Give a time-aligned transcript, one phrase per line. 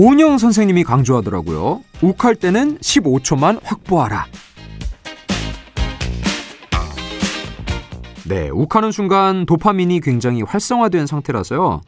[0.00, 1.82] 오은영 선생님이 강조하더라고요.
[2.02, 4.26] 욱할 때는 15초만 확보하라.
[8.28, 11.80] 네, 욱하는 순간 도파민이 굉장히 활성화된 상태라서요.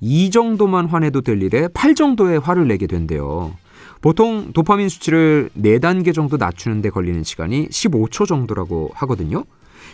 [0.00, 3.52] 이 정도만 화내도 될 일에 8 정도의 화를 내게 된대요.
[4.00, 9.42] 보통 도파민 수치를 4단계 정도 낮추는데 걸리는 시간이 15초 정도라고 하거든요.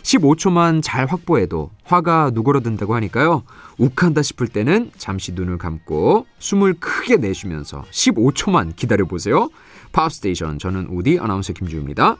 [0.05, 3.43] 15초만 잘 확보해도 화가 누그러든다고 하니까요.
[3.79, 9.49] 욱한다 싶을 때는 잠시 눈을 감고 숨을 크게 내쉬면서 15초만 기다려보세요.
[9.91, 12.17] 팝스테이션 저는 우디 아나운서 김주우입니다.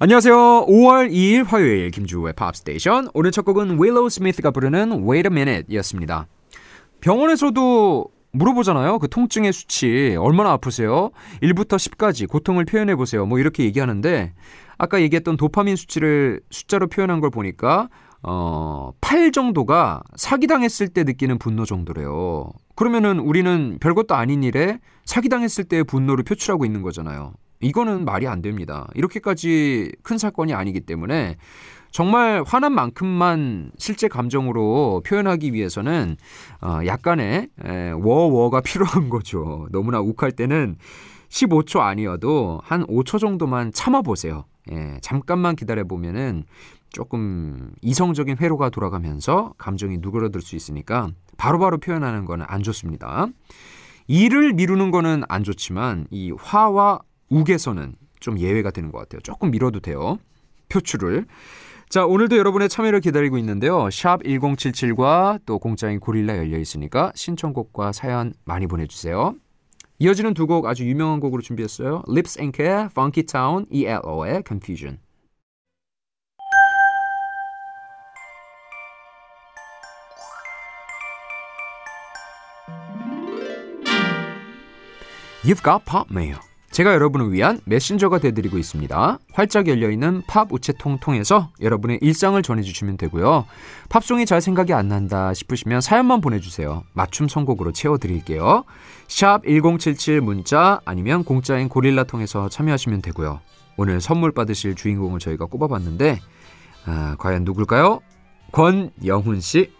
[0.00, 0.34] 안녕하세요.
[0.34, 6.26] 5월 2일 화요일 김주우의 팝스테이션 오늘 첫 곡은 윌로우 스미스가 부르는 Wait a Minute 이었습니다.
[7.00, 8.98] 병원에서도 물어보잖아요.
[8.98, 11.10] 그 통증의 수치 얼마나 아프세요?
[11.42, 13.26] 1부터 10까지 고통을 표현해 보세요.
[13.26, 14.32] 뭐 이렇게 얘기하는데
[14.76, 17.88] 아까 얘기했던 도파민 수치를 숫자로 표현한 걸 보니까
[18.22, 22.50] 어, 8 정도가 사기당했을 때 느끼는 분노 정도래요.
[22.74, 27.32] 그러면은 우리는 별것도 아닌 일에 사기당했을 때의 분노를 표출하고 있는 거잖아요.
[27.60, 28.88] 이거는 말이 안 됩니다.
[28.94, 31.36] 이렇게까지 큰 사건이 아니기 때문에
[31.90, 36.16] 정말 화난 만큼만 실제 감정으로 표현하기 위해서는
[36.60, 39.66] 어, 약간의 에, 워워가 필요한 거죠.
[39.70, 40.76] 너무나 욱할 때는
[41.28, 44.44] 15초 아니어도 한 5초 정도만 참아보세요.
[44.70, 46.44] 예, 잠깐만 기다려보면은
[46.90, 53.26] 조금 이성적인 회로가 돌아가면서 감정이 누그러들 수 있으니까 바로바로 바로 표현하는 거는 안 좋습니다.
[54.06, 59.20] 일을 미루는 거는 안 좋지만 이 화와 욱에서는 좀 예외가 되는 것 같아요.
[59.20, 60.18] 조금 미뤄도 돼요.
[60.70, 61.26] 표출을.
[61.88, 63.88] 자, 오늘도 여러분의 참여를 기다리고 있는데요.
[63.90, 69.34] 샵 1077과 또 공짜인 고릴라 열려 있으니까 신청곡과 사연 많이 보내주세요.
[69.98, 72.02] 이어지는 두 곡 아주 유명한 곡으로 준비했어요.
[72.08, 74.98] Lips Inc.의 Funky Town, ELO의 Confusion.
[85.42, 86.47] You've got pop mail.
[86.78, 89.18] 제가 여러분을 위한 메신저가 되드리고 있습니다.
[89.32, 93.46] 활짝 열려있는 팝 우체통 통해서 여러분의 일상을 전해주시면 되고요.
[93.88, 96.84] 팝송이 잘 생각이 안 난다 싶으시면 사연만 보내주세요.
[96.92, 98.62] 맞춤 선곡으로 채워드릴게요.
[99.08, 103.40] 샵 1077 문자 아니면 공짜인 고릴라 통해서 참여하시면 되고요.
[103.76, 106.20] 오늘 선물 받으실 주인공을 저희가 꼽아봤는데
[106.86, 108.02] 아, 과연 누굴까요?
[108.52, 109.72] 권영훈 씨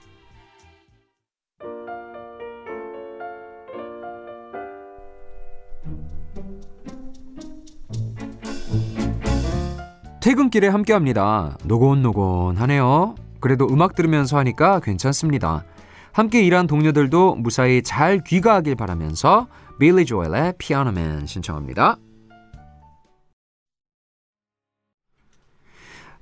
[10.29, 11.57] 퇴근길에 함께 합니다.
[11.65, 13.15] 노곤노곤하네요.
[13.41, 15.65] 그래도 음악 들으면서 하니까 괜찮습니다.
[16.13, 19.47] 함께 일한 동료들도 무사히 잘 귀가하길 바라면서
[19.81, 21.97] 빌리 조엘의 Piano Man 신청합니다.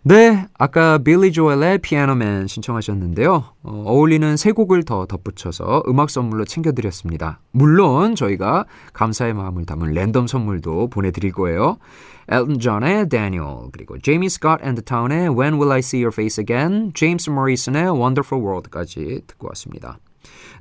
[0.09, 3.43] 네, 아까 빌리 조엘의 Piano Man 신청하셨는데요.
[3.65, 7.41] 어울리는 세 곡을 더 덧붙여서 음악 선물로 챙겨드렸습니다.
[7.51, 11.79] 물론 저희가 감사의 마음을 담은 랜덤 선물도 보내드릴 거예요.
[12.29, 16.93] 엘튼 존의 Daniel, 그리고 제이미 스콧 앤드 타운의 When Will I See Your Face Again,
[16.95, 19.99] 제임스 모리슨의 Wonderful World까지 듣고 왔습니다.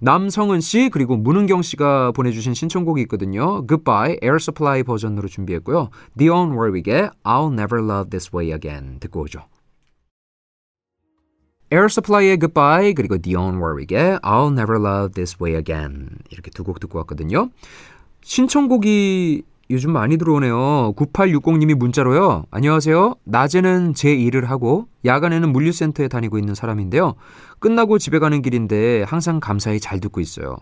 [0.02, 3.66] 남성은 씨 그리고 문은경 씨가 보내주신 신청곡이 있거든요.
[3.68, 5.90] Goodbye Air Supply 버전으로 준비했고요.
[6.18, 9.46] Dion Warwick의 I'll Never Love This Way Again 듣고 오죠.
[11.72, 16.80] Air Supply의 Goodbye 그리고 Dion Warwick의 I'll Never Love This Way Again 이렇게 두 곡
[16.80, 17.50] 듣고 왔거든요.
[18.22, 20.94] 신청곡이 요즘 많이 들어오네요.
[20.96, 22.44] 9860님이 문자로요.
[22.52, 23.16] 안녕하세요.
[23.24, 27.16] 낮에는 제 일을 하고 야간에는 물류센터에 다니고 있는 사람인데요.
[27.60, 30.56] 끝나고 집에 가는 길인데 항상 감사히 잘 듣고 있어요.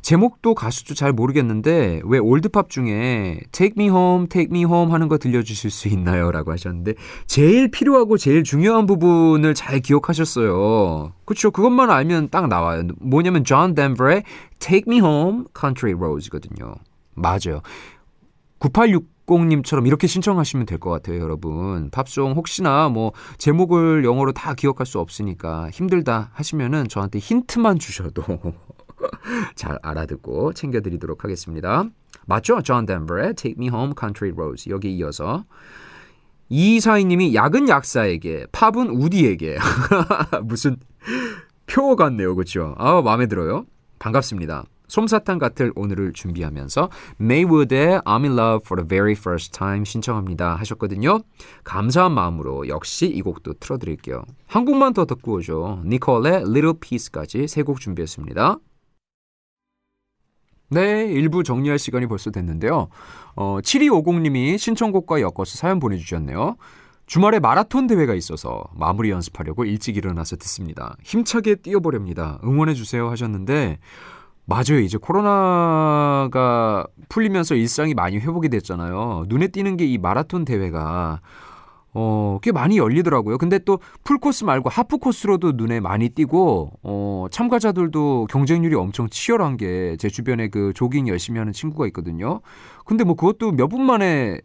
[0.00, 5.18] 제목도 가수도 잘 모르겠는데 왜 올드팝 중에 Take Me Home, Take Me Home 하는 거
[5.18, 6.30] 들려주실 수 있나요?
[6.30, 6.94] 라고 하셨는데
[7.26, 11.12] 제일 필요하고 제일 중요한 부분을 잘 기억하셨어요.
[11.26, 11.50] 그렇죠.
[11.50, 12.84] 그것만 알면 딱 나와요.
[13.00, 14.22] 뭐냐면 존 덴버의
[14.60, 16.76] Take Me Home, Country Roads거든요.
[17.12, 17.60] 맞아요.
[18.60, 21.90] 9860님처럼 이렇게 신청하시면 될 것 같아요, 여러분.
[21.90, 28.22] 팝송 혹시나 뭐 제목을 영어로 다 기억할 수 없으니까 힘들다 하시면은 저한테 힌트만 주셔도
[29.56, 31.84] 잘 알아듣고 챙겨드리도록 하겠습니다.
[32.26, 32.60] 맞죠?
[32.62, 35.44] 존 덴버의 Take Me Home Country Roads 여기 이어서
[36.48, 39.58] 이사희님이 약은 약사에게 팝은 우디에게
[40.44, 40.76] 무슨
[41.66, 42.74] 표어 같네요, 그렇죠?
[42.78, 43.66] 아 마음에 들어요.
[43.98, 44.64] 반갑습니다.
[44.96, 46.88] 솜사탕 같을 오늘을 준비하면서
[47.20, 51.18] Maywood의 I'm in love for the very first time 신청합니다 하셨거든요.
[51.64, 54.24] 감사한 마음으로 역시 이 곡도 틀어드릴게요.
[54.46, 55.82] 한 곡만 더 듣고 오죠.
[55.84, 58.56] 니콜의 Little Piece까지 세 곡 준비했습니다.
[60.70, 62.88] 네, 일부 정리할 시간이 벌써 됐는데요.
[63.34, 66.56] 어, 7250님이 신청곡과 엮어서 사연 보내주셨네요.
[67.06, 70.96] 주말에 마라톤 대회가 있어서 마무리 연습하려고 일찍 일어나서 듣습니다.
[71.04, 72.40] 힘차게 뛰어보렵니다.
[72.42, 73.78] 응원해주세요 하셨는데,
[74.48, 74.78] 맞아요.
[74.80, 79.24] 이제 코로나가 풀리면서 일상이 많이 회복이 됐잖아요.
[79.28, 81.20] 눈에 띄는 게 이 마라톤 대회가
[81.98, 83.38] 어, 꽤 많이 열리더라고요.
[83.38, 89.96] 근데 또 풀코스 말고 하프 코스로도 눈에 많이 띄고, 어, 참가자들도 경쟁률이 엄청 치열한 게
[89.98, 92.40] 제 주변에 그 조깅 열심히 하는 친구가 있거든요.
[92.84, 94.38] 근데 뭐 그것도 몇 분 만에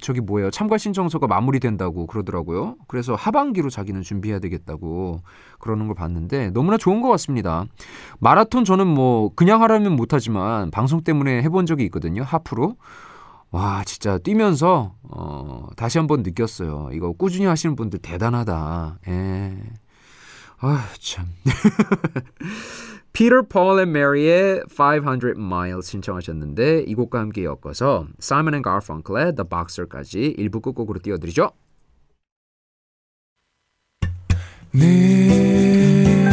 [0.00, 0.50] 저기 뭐예요.
[0.50, 2.76] 참가 신청서가 마무리된다고 그러더라고요.
[2.86, 5.22] 그래서 하반기로 자기는 준비해야 되겠다고
[5.58, 7.64] 그러는 걸 봤는데 너무나 좋은 것 같습니다.
[8.18, 12.22] 마라톤 저는 뭐 그냥 하라면 못하지만 방송 때문에 해본 적이 있거든요.
[12.22, 12.76] 하프로.
[13.50, 16.90] 와, 진짜 뛰면서, 어, 다시 한번 느꼈어요.
[16.92, 18.98] 이거 꾸준히 하시는 분들 대단하다.
[19.08, 19.56] 예.
[20.60, 21.26] 아, 참.
[23.18, 29.48] Peter, Paul and Mary의 500 Miles 신청하셨는데 이 곡과 함께 엮어서 Simon and Garfunkel의 The
[29.50, 31.50] Boxer까지 일부 끝곡으로 띄워드리죠.
[34.72, 36.30] 늘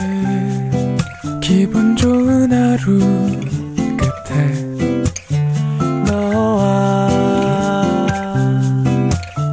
[1.42, 3.00] 기분 좋은 하루
[3.98, 4.54] 끝에
[6.06, 7.10] 너와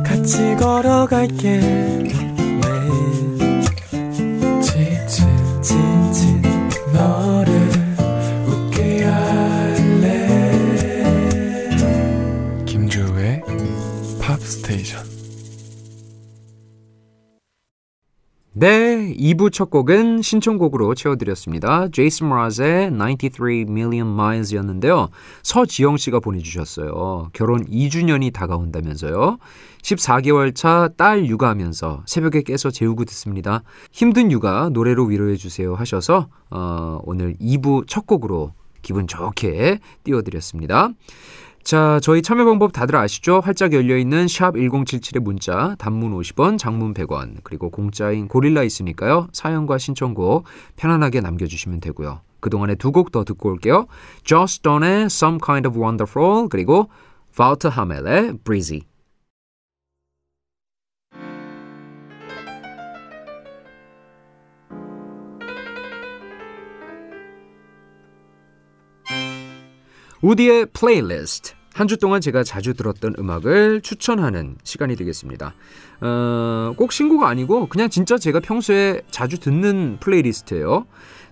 [0.05, 1.81] 같이 걸어갈게
[19.32, 21.88] 2부 첫 곡은 신청곡으로 채워드렸습니다.
[21.88, 25.08] 제이슨 브라즈의 93 Million Miles였는데요.
[25.43, 27.31] 서지영 씨가 보내주셨어요.
[27.32, 29.38] 결혼 2주년이 다가온다면서요.
[29.82, 33.62] 14개월 차 딸 육아하면서 새벽에 깨서 재우고 듣습니다.
[33.90, 38.52] 힘든 육아 노래로 위로해주세요 하셔서 어, 오늘 2부 첫 곡으로
[38.82, 40.90] 기분 좋게 띄워드렸습니다.
[41.64, 43.40] 자, 저희 참여 방법 다들 아시죠?
[43.40, 49.28] 활짝 열려있는 샵 1077의 문자, 단문 50원, 장문 100원, 그리고 공짜인 고릴라 있으니까요.
[49.32, 50.44] 사연과 신청곡
[50.76, 52.20] 편안하게 남겨주시면 되고요.
[52.40, 53.86] 그동안에 두 곡 더 듣고 올게요.
[54.24, 56.88] Joss Stone의 Some Kind of Wonderful, 그리고
[57.38, 58.82] Wouter Hamel의 Breezy.
[70.22, 71.54] 우디의 플레이리스트.
[71.74, 75.54] 한 주 동안 제가 자주 들었던 음악을 추천하는 시간이 되겠습니다.
[76.02, 80.86] 어, 꼭 신곡 아니고 그냥 진짜 제가 평소에 자주 듣는 플레이리스트예요.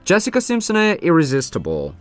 [0.05, 1.93] 제시카 심슨의 Irresistible.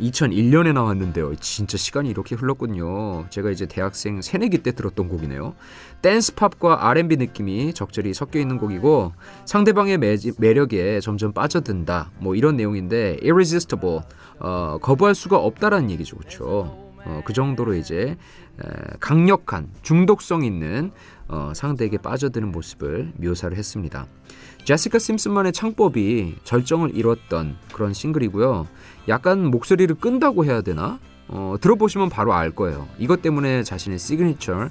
[0.00, 1.34] 2001년에 나왔는데요.
[1.36, 3.26] 진짜 시간이 이렇게 흘렀군요.
[3.30, 5.54] 제가 이제 대학생 새내기 때 들었던 곡이네요.
[6.02, 9.12] 댄스 팝과 R&B 느낌이 적절히 섞여 있는 곡이고
[9.44, 12.10] 상대방의 매, 매력에 점점 빠져든다.
[12.18, 14.00] 뭐 이런 내용인데 Irresistible.
[14.40, 16.16] 어, 거부할 수가 없다라는 얘기죠.
[16.16, 16.88] 그렇죠?
[17.04, 18.16] 어, 그 정도로 이제
[18.60, 20.92] 에, 강력한 중독성 있는
[21.28, 24.06] 어, 상대에게 빠져드는 모습을 묘사를 했습니다.
[24.64, 28.66] 제시카 심슨만의 창법이 절정을 이뤘던 그런 싱글이고요.
[29.08, 30.98] 약간 목소리를 끈다고 해야 되나?
[31.28, 32.88] 어, 들어보시면 바로 알 거예요.
[32.98, 34.68] 이것 때문에 자신의 시그니처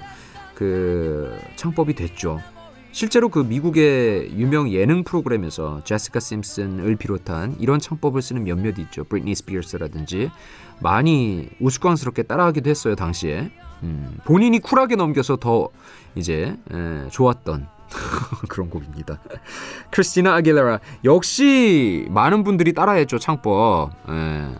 [0.55, 2.39] 그 창법이 됐죠.
[2.91, 9.03] 실제로 그 미국의 유명 예능 프로그램에서 제시카 심슨을 비롯한 이런 창법을 쓰는 몇몇 있죠.
[9.03, 10.31] 브리트니 스피어스라든지
[10.79, 13.51] 많이 우스꽝스럽게 따라하기도 했어요 당시에.
[13.83, 15.69] 음, 본인이 쿨하게 넘겨서 더
[16.15, 17.67] 이제 에, 좋았던
[18.49, 19.19] 그런 곡입니다.
[19.91, 23.91] 크리스티나 아길레라 역시 많은 분들이 따라했죠 창법.
[24.09, 24.55] 에.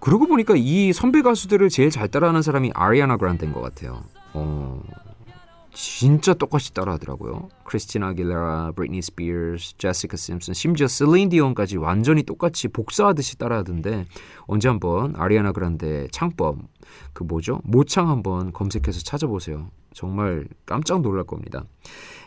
[0.00, 4.04] 그러고 보니까 이 선배 가수들을 제일 잘 따라하는 사람이 아리아나 그란데인 것 같아요.
[4.32, 4.80] 어,
[5.72, 7.48] 진짜 똑같이 따라하더라고요.
[7.64, 14.06] 크리스티나 아길레라, 브리트니 스피어스, 제시카 심슨, 심지어 셀린 디온까지 완전히 똑같이 복사하듯이 따라하던데
[14.46, 16.58] 언제 한번 아리아나 그란데 창법
[17.12, 17.60] 그 뭐죠?
[17.64, 19.70] 모창 한번 검색해서 찾아보세요.
[19.98, 21.64] 정말 깜짝 놀랄 겁니다.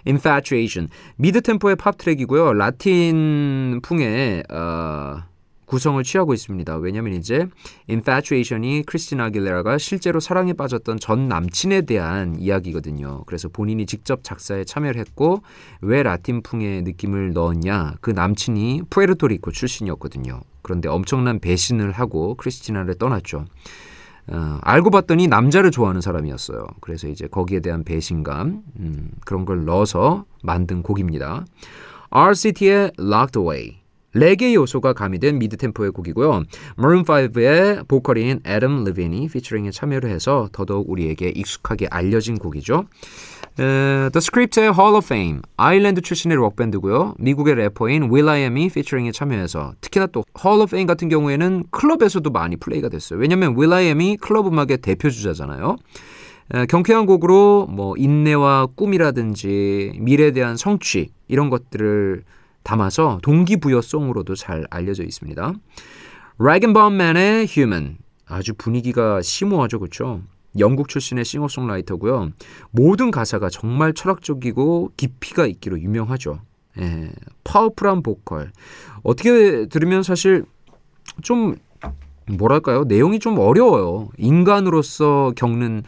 [0.05, 2.51] Infatuation mid tempo의 팝 트랙이고요.
[2.51, 5.23] 라틴 풍의 어,
[5.67, 6.75] 구성을 취하고 있습니다.
[6.79, 7.47] 왜냐면 이제
[7.87, 13.23] Infatuation이 크리스티나 아길레라가 실제로 사랑에 빠졌던 전 남친에 대한 이야기거든요.
[13.25, 15.41] 그래서 본인이 직접 작사에 참여를 했고
[15.79, 17.95] 왜 라틴풍의 느낌을 넣었냐?
[18.01, 20.41] 그 남친이 푸에르토리코 출신이었거든요.
[20.61, 23.45] 그런데 엄청난 배신을 하고 크리스티나를 떠났죠.
[24.27, 26.65] 어, 알고 봤더니 남자를 좋아하는 사람이었어요.
[26.79, 31.45] 그래서 이제 거기에 대한 배신감 음, 그런 걸 넣어서 만든 곡입니다.
[32.09, 32.30] R.
[32.30, 33.81] City의 Locked Away
[34.13, 36.43] 레게 요소가 가미된 mid tempo의 곡이고요.
[36.77, 42.85] Maroon 5의 보컬인 애덤 리바인이 featuring에 참여를 해서 더더욱 우리에게 익숙하게 알려진 곡이죠.
[43.59, 47.15] 에, The Script의 Hall of Fame, 아일랜드 출신의 록밴드고요.
[47.19, 52.89] 미국의 래퍼인 will.i.am이 featuring에 참여해서 특히나 또 Hall of Fame 같은 경우에는 클럽에서도 많이 플레이가
[52.89, 53.19] 됐어요.
[53.19, 55.75] 왜냐하면 will.i.am이 클럽 음악의 대표 주자잖아요.
[56.53, 62.23] 에, 경쾌한 곡으로 뭐 인내와 꿈이라든지 미래에 대한 성취 이런 것들을
[62.63, 65.53] 담아서 동기부여송으로도 잘 알려져 있습니다.
[66.93, 67.97] Man의 Human.
[68.27, 70.21] 아주 분위기가 심오하죠, 그렇죠?
[70.59, 72.31] 영국 출신의 싱어송라이터고요.
[72.71, 76.39] 모든 가사가 정말 철학적이고 깊이가 있기로 유명하죠.
[76.79, 77.11] 예,
[77.43, 78.51] 파워풀한 보컬.
[79.03, 80.45] 어떻게 들으면 사실
[81.21, 81.55] 좀
[82.27, 82.83] 뭐랄까요?
[82.83, 84.09] 내용이 좀 어려워요.
[84.17, 85.83] 인간으로서 겪는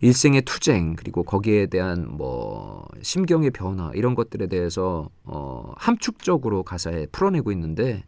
[0.00, 7.52] 일생의 투쟁 그리고 거기에 대한 뭐 심경의 변화 이런 것들에 대해서 어 함축적으로 가사에 풀어내고
[7.52, 8.02] 있는데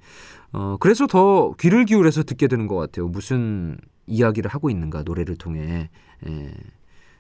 [0.53, 3.07] 어 그래서 더 귀를 기울여서 듣게 되는 것 같아요.
[3.07, 5.91] 무슨 이야기를 하고 있는가 노래를 통해
[6.27, 6.55] 예,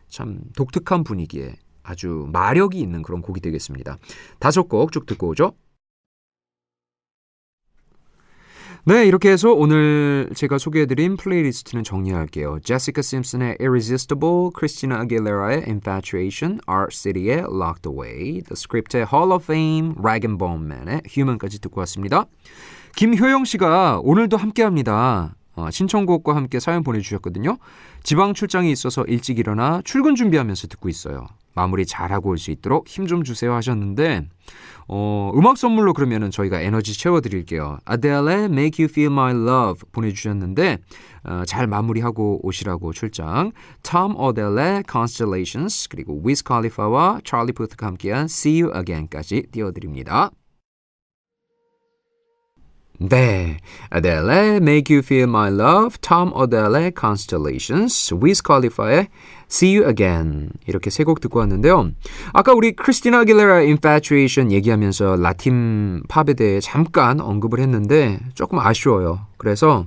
[0.08, 3.98] 참 독특한 분위기에 아주 마력이 있는 그런 곡이 되겠습니다.
[4.38, 5.54] 다섯 곡 쭉 듣고 오죠.
[8.86, 12.60] 네, 이렇게 해서 오늘 제가 소개해드린 playlist는 정리할게요.
[12.60, 16.94] 제시카 심슨의 Irresistible, 크리스티나 아길레라의 Infatuation, R.
[16.94, 22.26] City의 Locked Away, The Script의 Hall of Fame, Rag'n'Bone Man의 Human까지 듣고 왔습니다.
[22.96, 25.34] 김효영 씨가 오늘도 함께합니다.
[25.56, 27.58] 어, 신청곡과 함께 사연 보내주셨거든요.
[28.02, 31.26] 지방 출장이 있어서 일찍 일어나 출근 준비하면서 듣고 있어요.
[31.54, 34.26] 마무리 잘하고 올 수 있도록 힘 좀 주세요 하셨는데
[34.88, 37.78] 어, 음악 선물로 그러면은 저희가 에너지 채워드릴게요.
[37.84, 40.78] 아델의 Make You Feel My Love 보내주셨는데
[41.24, 43.52] 어, 잘 마무리하고 오시라고 출장.
[43.82, 50.30] 톰 어델의 Constellations 그리고 위스 칼리파와 찰리 푸트가 함께한 See You Again까지 띄워드립니다.
[53.08, 53.58] 네,
[53.90, 59.08] 아델의 Make You Feel My Love, 톰 어델의 Constellations, 위스 칼리파의
[59.50, 61.90] See You Again 이렇게 세 곡 듣고 왔는데요.
[62.32, 69.26] 아까 우리 크리스티나 아길레라 Infatuation 얘기하면서 라틴 팝에 대해 잠깐 언급을 했는데 조금 아쉬워요.
[69.36, 69.86] 그래서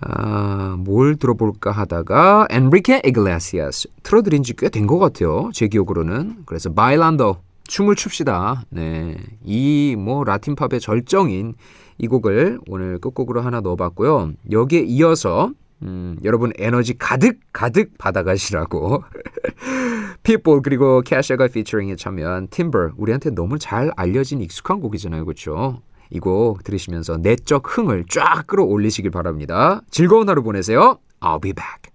[0.00, 5.50] 아, 뭘 들어볼까 하다가 엔리케 이글레시아스 틀어드린 지 꽤 된 것 같아요.
[5.54, 6.42] 제 기억으로는.
[6.46, 8.64] 그래서 Bailando 춤을 춥시다.
[8.70, 11.54] 네, 이 뭐 라틴 팝의 절정인
[11.98, 14.32] 이 곡을 오늘 끝곡으로 하나 넣어봤고요.
[14.50, 15.50] 여기에 이어서
[15.82, 19.04] 음, 여러분 에너지 가득 가득 받아가시라고.
[20.22, 25.24] 피볼 그리고 케샤가 featuring에 참여한 Timber 우리한테 너무 잘 알려진 익숙한 곡이잖아요.
[25.24, 29.82] 그렇죠 이 곡 들으시면서 내적 흥을 쫙 끌어올리시길 바랍니다.
[29.90, 30.98] 즐거운 하루 보내세요.
[31.20, 31.87] I'll be back